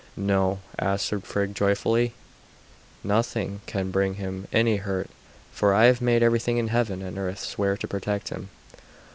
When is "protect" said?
7.87-8.29